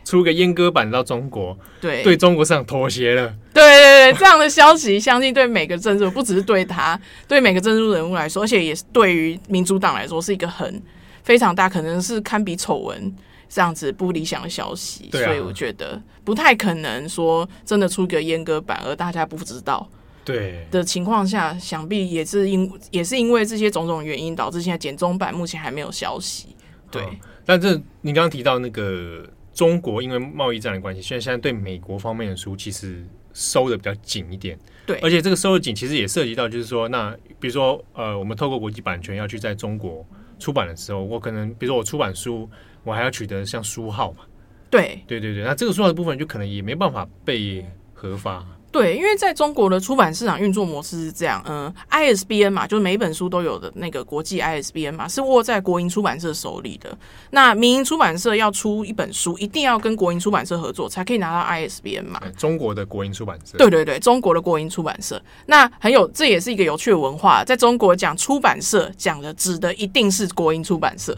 [0.05, 3.35] 出个阉割版到中国，对，对中国市场妥协了。
[3.55, 10.83] 对对对，这样的消息，相信对每个政治，不只是对他，对每个政治人物来说，而且也是对于民主党来说，是一个很。
[11.27, 13.13] 非常大，可能是堪比丑闻
[13.49, 19.89] 这样子不理想的消息，啊，所以我觉得不太可能说真的出一个阉割版而大家不知道。
[20.25, 26.55] 对的情况下，想必也是因也是因为这些种种原因导致现在简中版目前还没有消息。
[26.93, 34.57] 对，嗯、但这你刚刚提到那个中国因为贸易战的关系，现在现在对美国方面的书其实收的比较紧一点。
[34.87, 40.07] 对，而且这个收的紧其实也涉及到就是说，那比如说呃，我们透过国际版权要去在中国。
[40.39, 42.49] 出版的时候，我可能比如说我出版书，
[42.85, 44.25] 我还要取得像书号嘛。
[44.71, 48.45] 对，对对对，那这个书号的部分就可能也没办法被核发。
[48.77, 56.97] 对，因为在中国的出版市场运作模式是这样，嗯，ISBN 嘛，就是每一本书都有的那个国际 ISBN 嘛，是握在国营出版社手里的。
[57.31, 62.21] 那民营出版社要出一本书，一定要跟国营出版社合作，才可以拿到 ISBN 嘛。
[62.37, 63.57] 中国的国营出版社。
[63.57, 65.21] 对对对，中国的国营出版社。
[65.47, 71.17] 那很有，这也是一个有趣的文化，在中国讲出版社，讲的指的一定是国营出版社。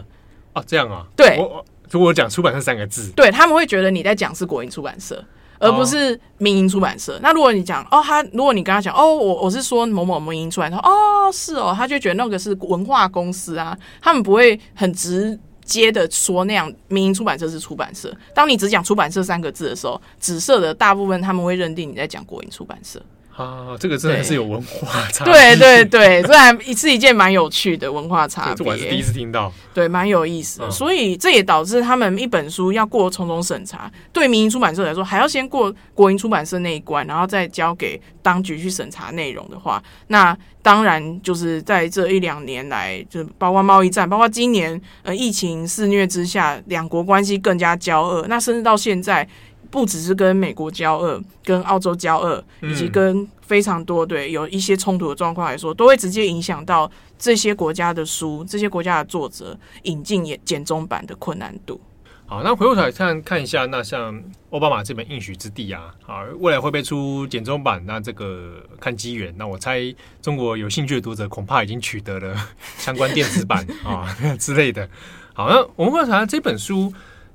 [0.52, 1.04] 哦，这样啊。
[1.16, 1.36] 对。
[1.38, 5.24] 我如果讲出版社三个字，对他们会觉得你在讲是国营出版社。
[5.58, 7.18] 而不是民营出版社。
[7.22, 18.14] 那如果你讲哦，他如果你跟他讲哦，我我是说某某民营出版社，哦是哦，他就觉得那个是文化公司啊，他们不会很直接的说那样民营出版社是出版社。
[18.34, 23.00] 当你只讲出版社三个字的时候，紫色的大部分他们会认定你在讲国营出版社。
[23.38, 28.55] 啊，这个真的是有文化差对，对对对，这还是一件蛮有趣的文化差 别。
[28.57, 30.66] 这我是第一次听到，对，蛮有意思的。
[30.66, 30.70] 嗯。
[30.72, 48.27] 所以这也导致他们一本书要过重重审查，对民营出版社来说，还要先过国营出版社那一关，然后再交给当局去审查内容的话，那当然就是在这一两年来，就包括贸易战，包括今年呃疫情肆虐之下，两国关系更加交恶。
[48.29, 49.29] 那甚至到现在。
[49.70, 61.78] 不只是跟美国交恶，跟澳洲交恶，以及跟非常多对有一些冲突的状况来说，都会直接影响到这些国家的书，这些国家的作者引进也简中版的困难度。
[62.24, 67.83] 好，那回过头来看看一下，那像奥巴马这本应许之地啊，好，未来会不会出简中版？
[67.87, 69.35] 那这个看机缘。
[69.37, 69.81] 那我猜
[70.22, 72.35] 中国有兴趣的读者恐怕已经取得了
[72.76, 74.88] 相关电子版啊 之类的。
[75.35, 76.90] 好，那我们观察这本书，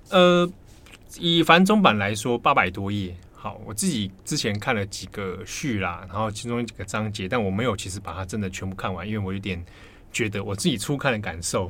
[0.10, 0.50] 呃。
[1.20, 3.16] 以繁中版来说，八百多页。
[3.34, 9.62] 好，我自己之前看了几个序啦，然后其中几个章节，但我没有其实把它真的全部看完，因为我有点
[10.14, 11.70] 觉得我自己初看的感受，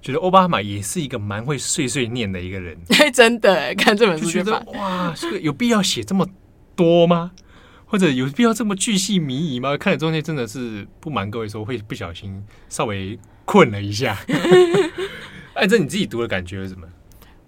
[0.00, 2.78] 觉得奥巴马也是一个蛮会碎碎念的一个人。
[3.12, 6.26] 真的，看这本书觉得哇，这个有必要写这么
[6.74, 7.32] 多吗？
[7.84, 9.76] 或者有必要这么巨细靡遗吗？
[9.76, 14.16] 看了中间真的是不瞒各位说，会不小心稍微困了一下。
[15.52, 16.88] 哎，这你自己读的感觉是什么？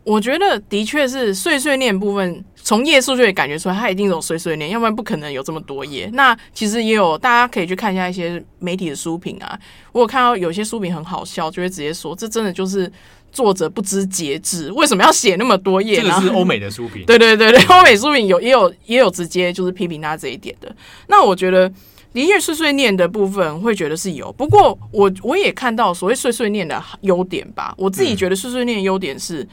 [0.05, 6.11] 我觉得的确是碎碎念部分，从页数就可以感觉出来，它一定有碎碎念，要不然不可能有这么多页。
[6.12, 9.59] 那其实也有，大家可以去看一下一些媒体的书评啊。
[9.93, 12.90] 我有看到有些书评很好笑，就会直接说，这真的就是
[13.33, 16.03] 作者不知节制，为什么要写那么多页？
[16.03, 20.71] 这个是欧美的书评，对 对对对，欧美书评有也有也有直接就是批评他这一点的。
[21.09, 21.67] 那我觉得
[22.12, 27.75] 的确碎碎念的部分会觉得是有，不过我我也看到所谓碎碎念的优点吧。
[27.79, 29.49] 我自己觉得碎碎念的优点是。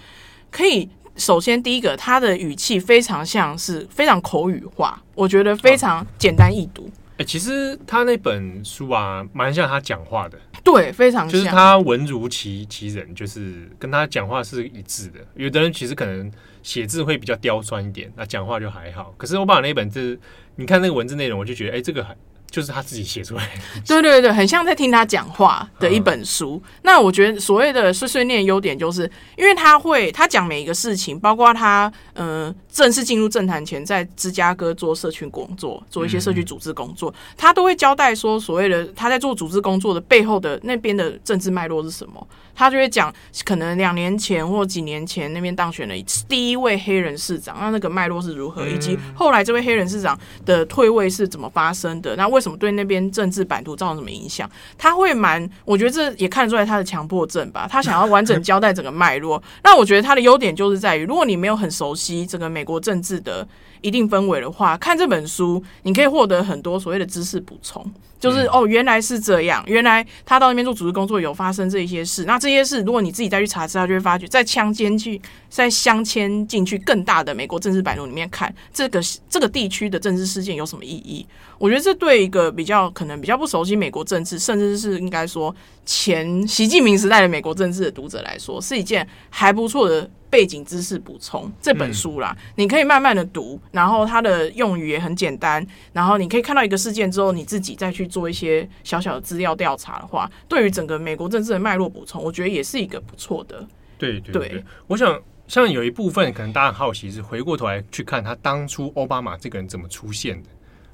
[0.52, 6.90] 嗯可以，首先第一个，他的语气非常像是非常口语化，我觉得非常简单易读。
[7.12, 15.20] 哎、欸，其实他那本书啊，蛮像他讲话的，对，非常像，就是他文如其其人，就是跟他讲话是一致的。
[15.36, 16.30] 有的人其实可能
[16.64, 19.14] 写字会比较刁钻一点，那讲话就还好。
[19.18, 20.20] 可是我把那本字，
[20.56, 22.16] 你看那个文字内容，我就觉得，哎、欸，这个还
[22.52, 26.62] 就是他自己写出来的， 对对对，很像在听他讲话的一本书。
[26.66, 42.28] 嗯、那我觉得所谓的碎碎念优点，就是因为他会他讲每一个事情，包括他呃正式进入政坛前，在芝加哥做社群工作，做一些社区组织工作，嗯、他都会交代说所谓的他在做组织工作的背后的那边的政治脉络是什么。
[42.54, 43.12] 他就会讲，
[43.46, 52.14] 可能两年前或几年前那边当选了一次第一位黑人市长，那那个脉络是如何，以及后来这位黑人市长的退位是怎么发生的？
[52.18, 54.50] 那为什么对那边政治版图造成什么影响？
[54.78, 57.68] 他会蛮，我觉得这也看得出来他的强迫症吧。
[57.70, 59.42] 他想要完整交代整个脉络。
[59.64, 63.48] 那我觉得他的优点就是在于，如果你没有很熟悉整个美国政治的
[63.82, 67.86] 一定氛围的话，看这本书你可以获得很多所谓的知识补充。
[68.20, 72.24] 就是哦，原来是这样，原来他到那边做组织工作有发生这一些事。
[72.26, 81.26] 那这些事，如果你自己再去查资料，就会发觉，在镶嵌去，在镶嵌进去更大的美国政治版图里面看，这个这个地区的政治事件有什么意义？
[81.58, 90.08] 我觉得这对一个比较可能比较不熟悉美国政治，甚至是应该说前习近平时代的美国政治的读者来说，是一件还不错的。
[90.32, 95.64] 背景知识补充这本书啦，嗯、你可以慢慢的读，然后它的用语也很简单，
[95.94, 103.68] 然后你可以看到一个事件之后，你自己再去做一些小小的资料调查的话，对于整个美国政治的脉络补充，我觉得也是一个不错的。
[103.98, 104.64] 对对对，对。
[104.88, 110.50] 我想像有一部分可能大家很好奇是回过头来去看他当初奥巴马这个人怎么出现的。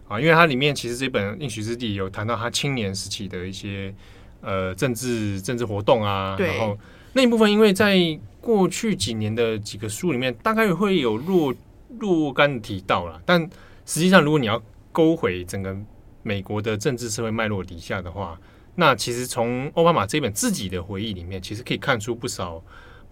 [0.08, 3.94] 啊，因为它里面其实这本应许之地有谈到他青年时期的一些
[4.40, 6.78] 呃政治政治活动啊，然后
[7.14, 8.20] 那一部分因为在。
[8.40, 11.54] 过去几年的几个书里面，大概会有若
[12.00, 13.42] 若干提到了，但
[13.86, 15.76] 实际上，如果你要勾回整个
[16.24, 18.40] 美国的政治社会脉络底下的话，
[18.76, 22.64] 那其实从奥巴马这本自己的回忆里面，其实可以看出不少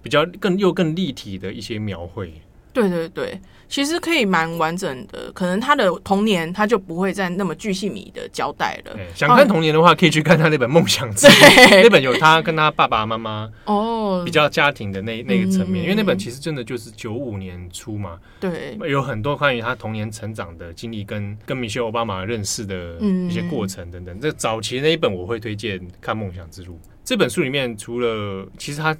[0.01, 2.31] 比较更又更立体的一些描绘。
[2.75, 3.41] 对对对。
[3.67, 8.95] 其实可以蛮完整的，可能他的童年他就不会再那么巨细靡的交代了。
[9.15, 11.33] 想看童年的话，可以去看他那本《梦想之路》，
[11.81, 24.17] 那本有他跟他爸爸妈妈哦比较家庭的那那个层面，因为那本其实真的就是九五年初嘛，对，有很多关于他童年成长的经历，跟跟米歇尔奥巴马认识的一些过程等等。
[24.19, 28.95] 这早期那一本我会推荐看《梦想之路》这本书里面，除了其实他。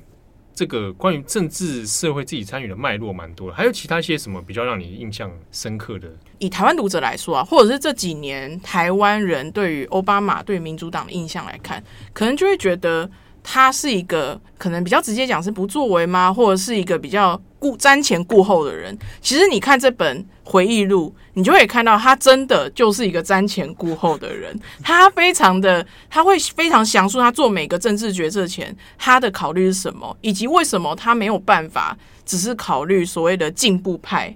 [0.55, 6.07] 这个关于政治社会自己参与的脉络蛮多的，还有其他一些什么比较让你印象深刻的？
[6.39, 13.09] 以台湾读者来说啊，或者是这几年台湾人对于奥巴马、对民主党的印象来看，可能就会觉得
[13.47, 16.33] 他是一个可能比较直接讲是不作为吗？
[16.33, 18.97] 或者是一个比较顾瞻前顾后的人？
[19.21, 21.15] 其实你看这本回忆录。
[21.37, 24.57] 你就会看到，他真的就是一个瞻前顾后的人。
[24.81, 34.33] 他非常的，他会非常详述他做每个政治决策前他的考虑是什么，以及为什么他没有办法只是考虑所谓的进步派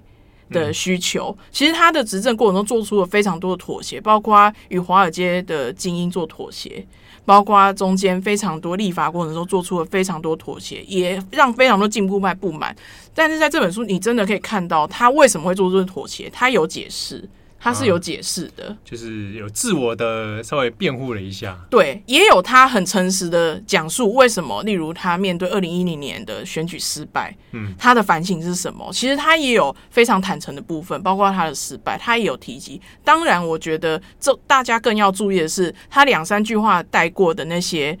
[0.50, 1.34] 的需求。
[1.50, 6.86] 其实他的执政过程中做出了非常多的妥协，包括与华尔街的精英做妥协。
[7.24, 12.74] 包括中间非常多立法过程中做出了非常多妥协，也让非常多进步派不满。
[13.14, 17.28] 但是在这本书，你真的可以看到他为什么会做出妥协，他有解释。
[17.62, 21.58] 他是有解释的、啊，就是有自我的稍微辩护了一下。
[21.68, 28.90] 对，也有他很诚实的讲述为什么，例如他面对二零一零年的选举失败，嗯，他的反省是什么？
[28.94, 32.80] 其实他也有非常坦诚的部分，包括他的失败，他也有提及。
[33.04, 37.98] 当然，我觉得这大家更要注意的是，他两三句话带过的那些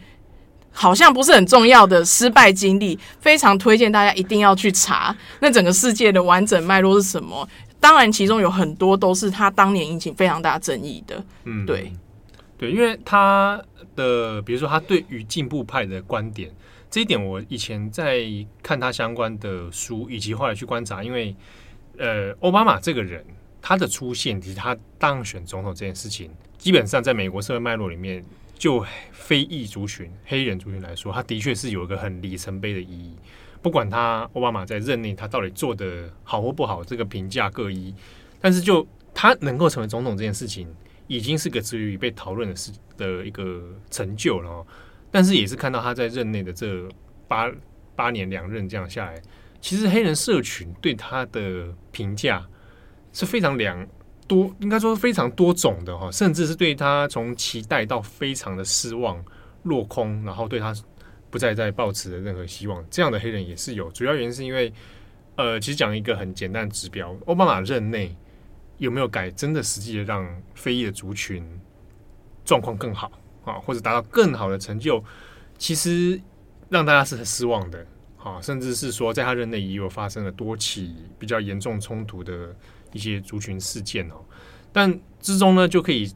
[0.72, 7.46] 好像不是很重要的失败经历，非常推荐大家一定要去查那整个世界的完整脉络是什么。
[7.80, 11.24] 当然，其中有很多都是他当年引起非常大争议的。
[11.44, 11.90] 嗯，对，
[12.58, 13.60] 对，因为他
[13.96, 16.50] 的，比如说他对于进步派的观点，
[16.90, 18.22] 这一点我以前在
[18.62, 21.34] 看他相关的书，以及后来去观察，因为
[21.96, 23.24] 呃，奥巴马这个人
[23.62, 28.22] 他的出现，以及他当选总统这件事情，基本上在美国社会脉络里面，
[28.58, 33.14] 就非裔族群、黑人族群来说，他的确是有一个很里程碑的意义。
[33.62, 37.94] 不管他奥巴马在任内他到底做得好或不好，这个评价各异。
[38.40, 40.66] 但是就他能够成为总统这件事情，
[41.08, 44.66] 已经是个值得被讨论的事的一个成就了。
[45.10, 46.88] 但是也是看到他在任内的这
[47.28, 47.52] 八
[47.94, 49.20] 八年两任这样下来，
[49.60, 52.46] 其实黑人社群对他的评价
[53.12, 53.86] 是非常两
[54.26, 59.22] 多，应该说非常多种的哈，甚至是对他从期待到非常的失望
[59.64, 60.74] 落空，然后对他。
[61.30, 63.90] 不再再抱持的任何希望，这样的黑人也是有。
[63.92, 64.72] 主要原因是因为，
[65.36, 68.16] 呃，其实讲一个很简单的指标，奥巴马任内
[68.78, 71.46] 有没有改，真的实际的让非裔的族群
[72.44, 73.10] 状况更好
[73.44, 75.02] 啊，或者达到更好的成就，
[75.56, 76.20] 其实
[76.68, 77.86] 让大家是很失望的
[78.18, 82.54] 啊，甚至是说，在他任内也有发生了多起比较严重冲突的
[82.92, 84.16] 一些族群事件哦。
[84.72, 86.12] 但之中呢，就可以。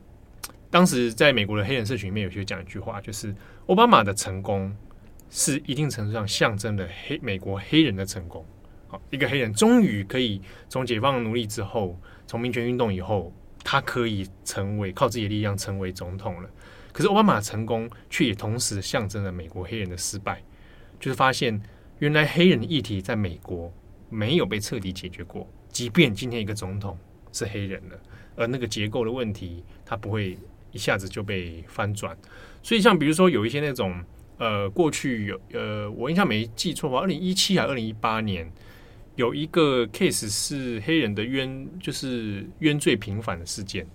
[0.70, 3.32] 当时在美国的黑人社群里面，有些讲一句话，就是
[3.68, 4.74] 奥巴马的成功
[5.36, 8.46] 是一定程度上象征了黑美国黑人的成功。
[8.86, 16.48] 好，一个黑人终于可以从解放奴隶之后，从民权运动以后，他可以成为靠自己的力量成为总统了。
[16.92, 20.40] 可是奥巴马成功却也同时象征了美国黑人的失败，
[21.00, 21.60] 就是发现
[21.98, 23.72] 原来黑人的议题在美国
[24.08, 26.96] 没有被彻底解决过，即便今天一个总统
[27.32, 27.98] 是黑人了，
[28.36, 30.38] 而那个结构的问题，他不会。
[30.70, 32.18] 一下子就被翻转，
[32.60, 34.02] 所以像比如说有一些那种
[34.38, 38.50] 呃，过去有呃，我印象没记错吧，二零一七还二零一八年
[39.16, 43.86] 有一个 case 是黑人的冤，就是冤罪平反的事件。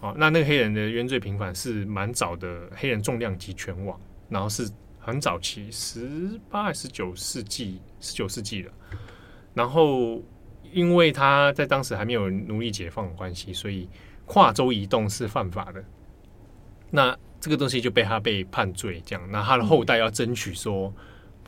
[0.00, 8.72] 好，那那个黑人的冤罪平反是蛮早的，黑人重量级拳王，然后是很早期十八还是九世纪，十九世纪了。
[9.54, 10.22] 然后
[10.70, 13.88] 因为他在当时还没有奴隶解放的关系，所以
[14.26, 15.82] 跨州移动是犯法的。
[16.90, 20.92] 那这个东西就被他被判罪，这样，那他的后代要争取说，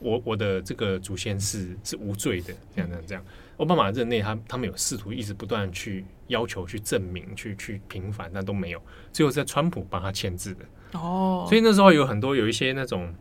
[0.00, 3.24] 我我的这个祖先是是无罪的，这样这样这样。
[3.56, 8.82] 奥巴马任内，他他们有试图一直不断去要求去证明，去去平反，但都没有，
[9.12, 10.64] 最后在川普帮他签字的。
[10.92, 13.14] 哦，所以那时候有很多有一些那种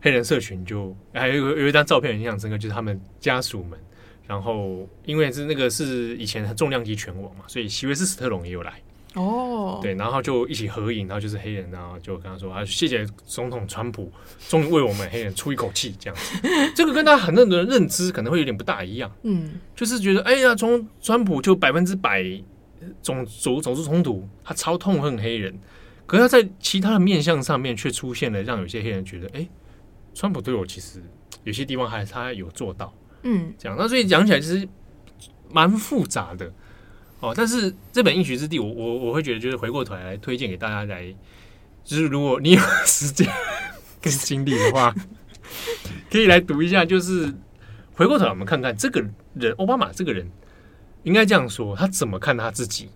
[0.00, 3.76] 黑人社群就，还有有一张照片很印象深刻，就是他们家属们，
[4.26, 8.80] 然后因为是那个是以前重量级拳王嘛，所以席维斯史特龙也有来。
[9.14, 14.10] 哦，对，然后就一起合影，然后就是黑人，然后就跟他说啊，谢谢总统川普，
[14.48, 16.40] 终于为我们黑人出一口气，这样子。
[16.74, 22.24] 这个跟他很多人的认知可能会有点不大一样，嗯，就是觉得哎呀，从川普就百分之百
[23.02, 25.54] 种族种族冲突，他超痛恨黑人，
[26.06, 29.46] 可是他在其他的面相上面却出现了让有些黑人觉得，哎，
[30.14, 31.02] 川普对我其实
[31.44, 32.90] 有些地方还是他有做到，
[33.24, 34.66] 嗯，这样，那所以讲起来其实
[35.50, 36.50] 蛮复杂的。
[37.22, 41.14] 哦，但是这本《应许之地》我，我我我会觉得，就是回过头来推荐给大家来，
[41.84, 43.28] 就是如果你有 时间
[44.00, 44.92] 跟精力的话，
[46.10, 46.84] 可以来读一下。
[46.84, 47.32] 就是
[47.94, 49.00] 回过头来，我们看看这个
[49.34, 50.28] 人，奥巴马这个人，
[51.04, 52.90] 应该这样说，他怎么看他自己？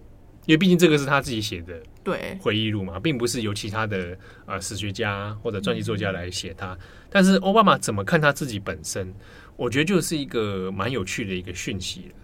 [0.46, 6.76] 因为毕竟这个是他自己写的，对回忆录嘛，并不是由其他的啊史学家或者传记作家来写他。
[7.08, 9.14] 但是奥巴马怎么看他自己本身？
[9.54, 12.14] 我觉得就是一个蛮有趣的一个讯息了。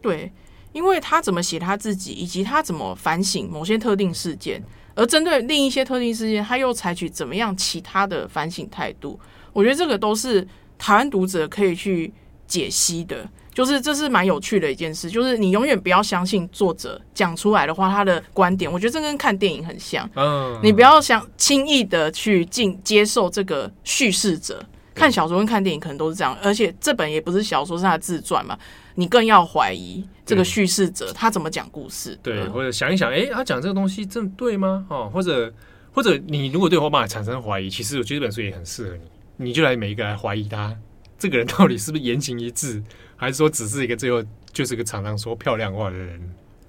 [0.00, 0.32] 对。
[0.72, 4.62] 因为他怎么写他自己，以及他怎么反省某些特定事件，
[4.94, 9.18] 而针对另一些特定事件，他又采取怎么样其他的反省态度？
[9.52, 10.46] 我觉得这个都是
[10.78, 12.12] 台湾读者可以去
[12.46, 15.10] 解析的，就是这是蛮有趣的一件事。
[15.10, 20.08] 就是你永远不要相信作者讲出来的话，他的观点，我觉得这跟看电影很像。
[20.16, 24.64] 嗯，你不要想轻易的去进接受这个叙事者。
[24.94, 28.58] 看小说跟看电影可能都是这样，而且这本也不是小说，是他的自传嘛。
[28.96, 34.86] 你更要怀疑这个叙事者他怎么讲故事，对，或者想一想，哎，他讲这个东西真的对吗？
[34.88, 35.52] 哦，或者
[35.92, 40.76] 或者你如果对奥巴马产生怀疑，其实我觉得这本书也很适合你，你就来每一个来怀疑他
[41.18, 42.82] 这个人到底是不是言行一致，
[43.16, 46.20] 还是说只是一个最后就是个常常说漂亮话的人？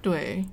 [0.02, 0.44] 对。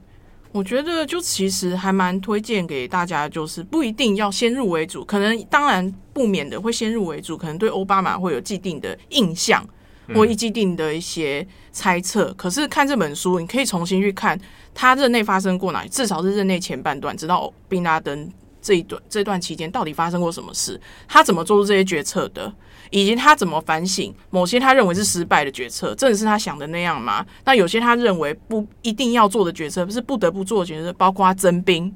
[0.54, 9.66] 我觉得就其实还蛮推荐给大家，就是不一定要先入为主，可能当然不免的会先入为主，可能对奥巴马会有既定的印象
[10.14, 12.26] 或一既定的一些猜测。
[12.30, 14.39] 嗯、可是看这本书，你可以重新去看
[14.74, 18.32] 他任内发生过哪里，至少是任内前半段，直到宾拉登
[18.62, 22.53] 这一段这段期间到底发生过什么事，他怎么做出这些决策的。
[22.93, 27.26] 以及他怎么反省某些他认为是失败的决策，真的是他想的那样吗？
[27.45, 31.89] 那有些他认为不一定要做的决策，不是不得不做的决策，包括征兵，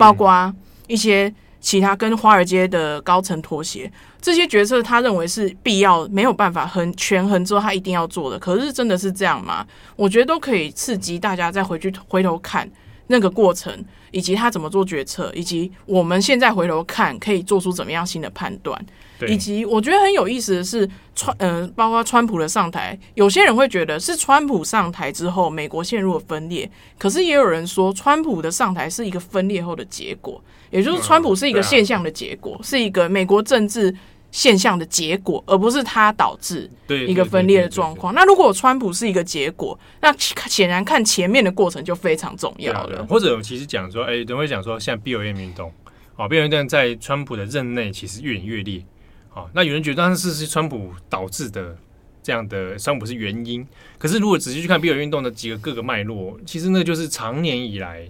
[0.00, 0.52] 包括
[0.88, 1.32] 一些
[1.62, 3.90] 其他跟华尔街的高层妥协，
[4.20, 8.38] 这些决策他认为是必要，没有办法衡权衡之后他一定要做的。
[8.38, 9.64] 可是真的是这样吗？
[9.96, 12.68] 我觉得都可以刺激大家再回去回头看
[13.06, 13.72] 那个过程，
[14.10, 18.84] 以及他怎么做决策，以及我们现在回头看可以做出怎么样新的判断。
[19.28, 26.68] 以及我觉得很有意思的是，川嗯、呃，包括川普的上台，有些人会觉得是川普上台之后，美国陷入了分裂。
[26.98, 30.42] 可是也有人说，川普的上台是一个分裂后的结果，
[30.72, 33.94] 也就是川普是一个现象的结果，是一个美国政治
[34.32, 38.14] 现象的结果，而不是他导致一个分裂的状况。
[38.14, 43.06] 那如果川普是一个结果，那显然看前面的过程就非常重要了。
[43.06, 45.70] 或者其实讲说，哎，等会讲说，像 BLM 运动，
[46.16, 48.82] 啊，BLM 运动在川普的任内其实越演越烈。
[49.28, 51.76] 好，那有人觉得当时是川普导致的
[52.22, 53.66] 这样的，川普是原因。
[53.98, 58.08] 可是如果仔细去看 BLM 运动的几个各个脉络，其实那就是长年以来，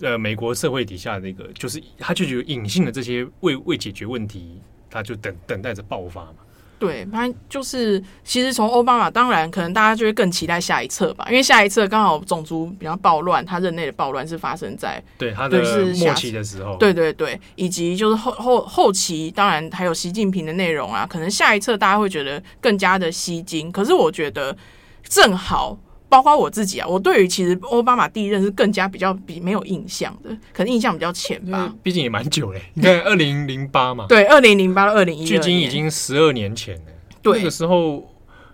[0.00, 6.34] 呃，美国社会底下的一个，就是他就有隐性的这些未未解决问题，他就等等待着爆发嘛。
[6.78, 15.58] 对，他就是其实从奥巴马，当然可能大家就会更期待下一册吧，因为下一册刚好种族比较暴乱，他任内的暴乱是发生在对他的
[15.94, 23.72] 末期的时候，对对对，以及就是后后后期，当然还有习近平的内容啊，可能下一册大家会觉得更加的吸睛。
[23.72, 24.54] 可是我觉得
[25.02, 25.78] 正好。
[26.08, 31.74] 包括我自己啊，我对于其实奥巴马第一任是更加比较比没有印象的，可能印象比较浅吧。
[31.82, 36.82] 毕竟也蛮久嘞，你看 二零零八嘛，对，二零零八到二零一，距今已经十二年前了。
[37.22, 38.08] 对，那个时候，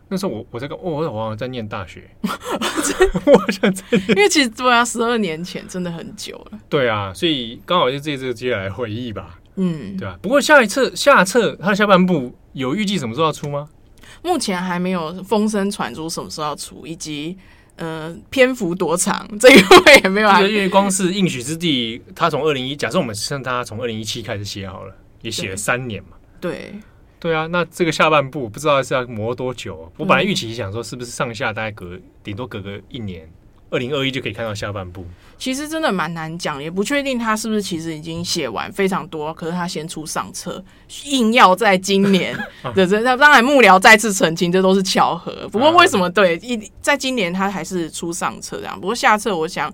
[0.08, 6.58] 那时候我我在跟，哦，我好像在念大学， 我想在，因为其实对啊，十二年前真的很久了。
[6.68, 9.38] 对啊，所以刚好就借这个机会来回忆吧。
[9.56, 10.18] 嗯，对吧？
[10.22, 13.68] 不过下一次下册它的下半部有预计什么时候要出吗？
[14.22, 17.36] 目前还没有风声传出什么时候要出，以及
[17.76, 20.30] 呃篇幅多长，这个我也没有。
[20.46, 26.10] 因为光是应许之地，他从二零一，假设我们像他从二零一七开始写好了，也写了三年嘛。
[26.40, 26.74] 对
[27.18, 29.92] 对啊，那这个下半部不知道是要磨多久。
[29.96, 33.28] 我本来预期想说，是不是上下大概隔顶多隔个一年。
[33.72, 35.04] 二零二一就可以看到下半部，
[35.38, 40.62] 其实真的蛮难讲，也不确定他是不是其实已经写完非常多，可是他先出上册，
[41.06, 42.38] 硬要在今年，
[42.74, 45.48] 对当然幕僚再次澄清，这都是巧合。
[45.50, 48.78] 不过为什么对一在今年他还是出上册这样？
[48.78, 49.72] 不过下册我想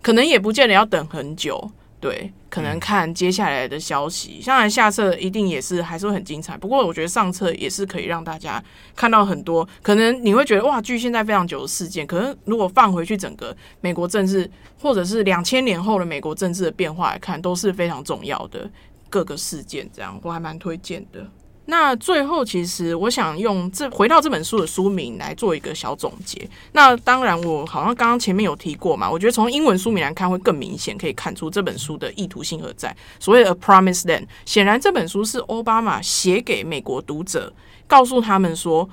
[0.00, 1.70] 可能也不见得要等很久。
[2.00, 4.42] 对，可能看接下来的消息。
[4.46, 6.56] 当然，下册一定也是还是会很精彩。
[6.56, 8.62] 不过，我觉得上册也是可以让大家
[8.96, 9.68] 看到很多。
[9.82, 18.70] 可能你会觉得哇，距现在非常久的事件，可能如果放回去整个美国政治，或者是两千年后的美国政治的变化来看，都是非常重要的
[19.10, 19.86] 各个事件。
[19.92, 21.30] 这样，我还蛮推荐的。
[21.70, 26.50] 那最后，其实我想用这回到这本书的书名来做一个小总结。
[26.72, 32.94] 那当然，我好像刚刚前面有提过嘛，我觉得从英文书名来看会更明显，可以看出这本书的意图性何在。
[33.20, 37.52] 所谓 A Promised Land，显然这本书是奥巴马写给美国读者，
[37.86, 38.90] 告诉他们说。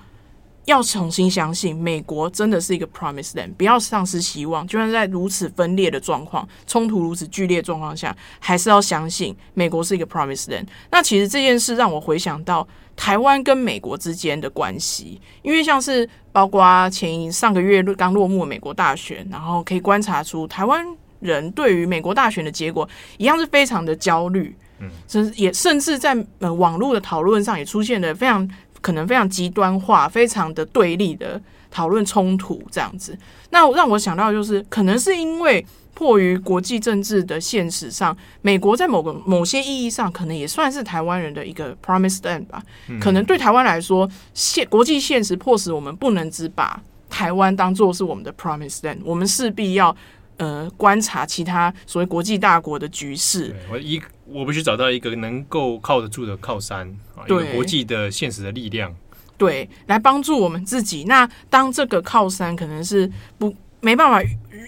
[0.68, 4.68] 要重新相信美国真的是一个 promised land，不要丧失希望。
[4.68, 10.66] 就算在如此分裂的状况、冲突如此剧烈状况下，还是要相信美国是一个 promised land。
[10.92, 20.86] 那其实这件事让我回想到台湾跟美国之间的关系，因为像是包括前上个月刚落幕的美国大选，然后可以观察出台湾
[21.22, 22.88] 人对于美国大选的结果
[23.18, 28.46] 一样是非常的焦虑，嗯，甚至也甚至在呃网络的讨论上也出现了非常。
[28.82, 33.18] 可能非常极端化、非常的对立的讨论冲突这样子，
[33.50, 42.62] 那让我想到就是，可能是因为迫于国际政治的现实上，美国在某个某些意义上，可能也算是台湾人的一个 promised land 吧。
[43.02, 49.96] 可能对台湾来说，现国际现实迫使我们不能只把台湾当做是我们的 promised land，我们势必要
[50.38, 53.56] 呃观察其他所谓国际大国的局势。
[53.72, 54.02] 我一。
[54.30, 56.86] 我必须找到一个能够靠得住的靠山
[57.16, 58.94] 啊，一个国际的现实的力量，
[59.38, 61.06] 对，来帮助我们自己。
[61.06, 63.56] 那当这个靠山可能是不
[63.88, 64.22] 没办法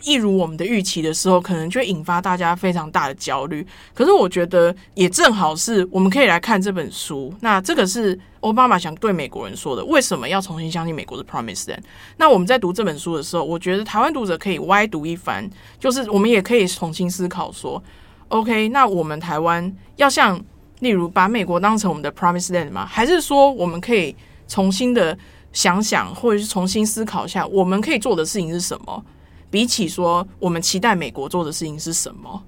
[0.05, 3.67] 一如我们的预期的时候，可能就会引发大家非常大的焦虑。
[3.93, 7.33] 可是我觉得也正好是我们可以来看这本书。
[7.41, 11.79] 那这个是奥巴马想对美国人说的：为什么要重新相信美国的 Promise Land？
[12.15, 17.83] 那我们在读这本书的时候，我觉得台湾读者可以歪读一番，就是我们也可以重新思考说。
[18.29, 20.41] OK，那我们台湾要像，
[20.79, 22.85] 例如把美国当成我们的 Promise Land 吗？
[22.85, 24.15] 还是说我们可以
[24.47, 25.17] 重新的
[25.51, 29.03] 想想，或者是重新思考一下，我们可以做的事情是什么？
[29.49, 32.43] 比起说我们期待美国做的事情是什么？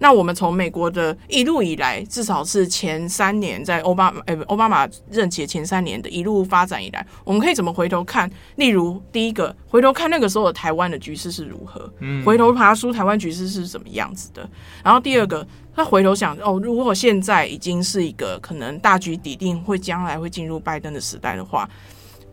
[0.00, 8.30] 那我们从美国的一路以来，至少是前三年在奥巴马呃奥巴马任期的前三年的一路发展以来，我们可以怎么回头看？
[8.56, 14.46] 例如第一个，回头看那个时候的台湾的局势是如何，嗯回头爬梳台湾局势是什么样子的。
[14.82, 21.70] 然后第二个，他回头想哦，如果现在已经是一个可能大局已定，会将来会进入拜登的时代的话，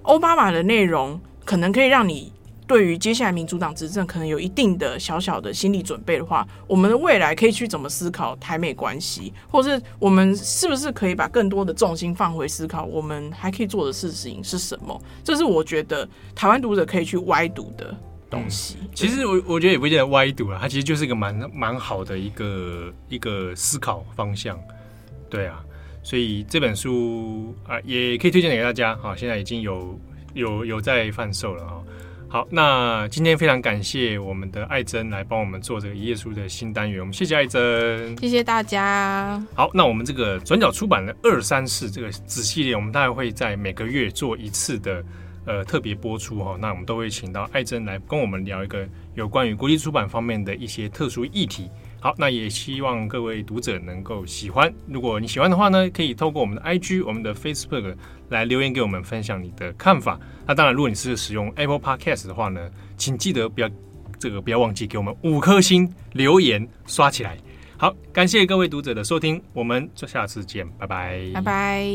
[0.03, 2.31] 奥巴马的内容可能可以让你。
[2.67, 14.97] 对于接下来民主党执政可能有一定的小小的心理准备的话，我们的未来可以去怎么思考台美关系，或是我们是不是可以把更多的重心放回思考我们还可以做的事情是什么？
[15.21, 17.93] 这是我觉得台湾读者可以去歪读的
[18.29, 18.77] 东西。
[18.79, 24.57] 嗯、其实我我觉得也不见得歪读了，它其实就是一个蛮蛮好的一个一个思考方向。
[25.29, 25.61] 对啊，
[26.03, 29.99] 所以这本书啊也可以推荐给大家啊，现在已经有
[30.33, 31.73] 有有在贩售了啊。
[32.27, 39.45] 好，那今天非常感谢我们的艾珍来帮我们做这个一页书的新单元，我们谢谢艾珍，谢谢大家。
[39.53, 45.03] 好，那我们这个转角出版的二三四这个子系列，我们大概会在每个月做一次的
[45.45, 46.57] 呃特别播出哈。
[46.57, 51.69] 那我们都会请到艾珍来跟我们聊一个有关于国际出版方面的一些特殊议题
[52.03, 54.73] 好，那也希望各位读者能够喜欢。
[54.87, 57.95] 如果你喜欢的话呢，可以透过我们的 IG、我们的 Facebook
[58.29, 60.19] 来留言给我们，分享你的看法。
[60.47, 63.69] 那当然，如果你是使用 Apple Podcast 的话呢，请记得不要
[64.17, 67.37] 这个不要忘记给我们五颗星留言刷起来。
[67.77, 71.85] 好，感谢各位读者的收听，我们就下次见，拜拜，拜拜。